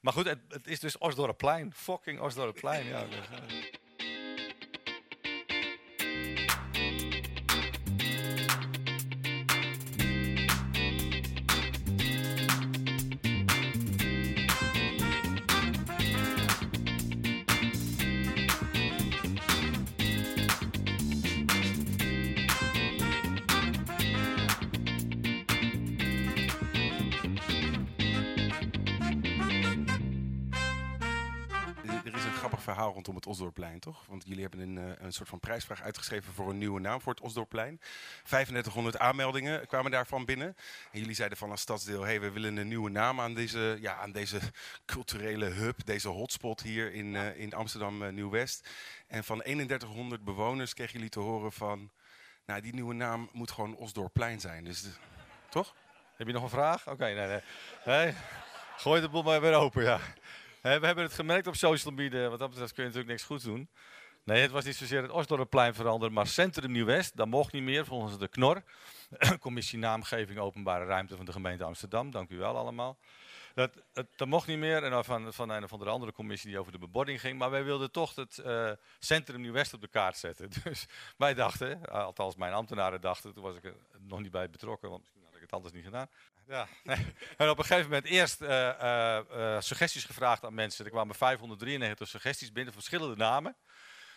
[0.00, 1.72] Maar goed, het, is dus Osdorpplein.
[1.74, 2.86] Fucking Osdorpplein.
[2.86, 3.70] Ja, dus,
[32.50, 34.06] grappig verhaal rondom het Osdorpplein, toch?
[34.06, 37.12] Want jullie hebben een, eh, een soort van prijsvraag uitgeschreven voor een nieuwe naam voor
[37.12, 37.80] het Osdorpplein.
[38.24, 40.56] 3500 aanmeldingen kwamen daarvan binnen.
[40.92, 43.96] En jullie zeiden van als stadsdeel, hey, we willen een nieuwe naam aan deze, ja,
[43.96, 44.38] aan deze
[44.84, 48.68] culturele hub, deze hotspot hier in, eh, in Amsterdam eh, Nieuw-West.
[49.06, 51.90] En van 3100 bewoners kregen jullie te horen van,
[52.46, 54.64] nou, die nieuwe naam moet gewoon Osdorpplein zijn.
[54.64, 54.90] Dus, de-
[55.48, 55.74] toch?
[56.16, 56.88] Heb je nog een vraag?
[56.88, 57.40] Oké, nee, nee.
[57.84, 58.14] nee.
[58.76, 60.00] Gooi de boel maar weer open, ja.
[60.60, 62.28] We hebben het gemerkt op social media.
[62.28, 63.68] Wat dat betreft kun je natuurlijk niks goed doen.
[64.24, 67.16] Nee, het was niet zozeer het Osdorpplein veranderen, maar Centrum Nieuw-West.
[67.16, 68.62] Dat mocht niet meer volgens de KNOR.
[69.40, 72.10] Commissie Naamgeving Openbare Ruimte van de gemeente Amsterdam.
[72.10, 72.98] Dank u wel allemaal.
[73.54, 73.70] Dat,
[74.16, 74.84] dat mocht niet meer.
[74.84, 77.38] En van, van een of andere andere commissie die over de bebording ging.
[77.38, 80.50] Maar wij wilden toch het eh, Centrum Nieuw-West op de kaart zetten.
[80.64, 84.50] Dus wij dachten, eh, althans mijn ambtenaren dachten, toen was ik er nog niet bij
[84.50, 85.10] betrokken, want
[85.50, 86.08] het anders niet gedaan.
[86.46, 86.66] Ja.
[87.36, 90.84] En op een gegeven moment eerst eh, eh, eh, suggesties gevraagd aan mensen.
[90.84, 93.56] Er kwamen 593 suggesties binnen, verschillende namen.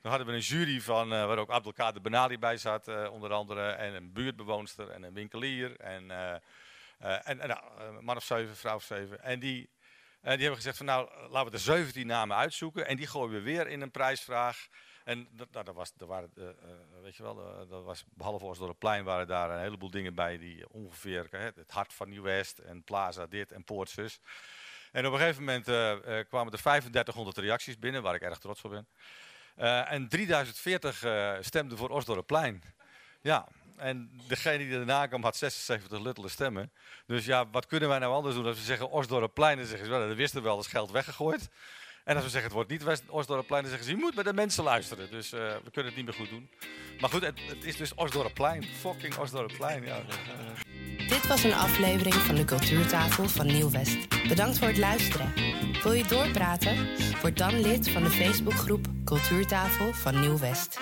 [0.00, 3.70] Dan hadden we een jury van, waar ook Abdelkader Benali bij zat, onder andere.
[3.70, 5.80] En een buurtbewoonster en een winkelier.
[5.80, 6.10] En,
[6.98, 9.22] en, en nou, een man of zeven, vrouw of zeven.
[9.22, 9.70] En die,
[10.30, 12.86] die hebben gezegd van nou, laten we de 17 namen uitzoeken.
[12.86, 14.68] En die gooien we weer in een prijsvraag.
[15.04, 16.54] En dat, nou, dat was, er waren, eh, eh,
[17.02, 20.38] weet je wel, eh, dat was, behalve ons plein waren daar een heleboel dingen bij
[20.38, 24.20] die ongeveer het hart van Nieuw-West en Plaza dit en Poortsus.
[24.94, 28.38] En op een gegeven moment eh, eh, kwamen er 3500 reacties binnen, waar ik erg
[28.38, 28.88] trots op ben.
[29.56, 32.62] Eh, en 3040 eh, stemden voor Osdorpplein.
[33.20, 36.72] Ja, en degene die erna kwam had 76 luttele stemmen.
[37.06, 39.56] Dus ja, wat kunnen wij nou anders doen als we zeggen Osdorpplein?
[39.56, 41.48] Dan zeggen ze, wel, dat wisten we wel, dat is geld weggegooid.
[42.04, 44.32] En als we zeggen het wordt niet Osdorpplein, dan zeggen ze, je moet bij de
[44.32, 45.10] mensen luisteren.
[45.10, 46.50] Dus eh, we kunnen het niet meer goed doen.
[47.00, 48.64] Maar goed, het, is dus Osdorpplein.
[48.64, 50.00] Fucking Osdorpplein, ja.
[51.08, 54.28] Dit was een aflevering van de Cultuurtafel van Nieuw-West.
[54.28, 55.32] Bedankt voor het luisteren.
[55.82, 56.88] Wil je doorpraten?
[57.20, 60.78] Word dan lid van de Facebookgroep Cultuurtafel van Nieuw-West.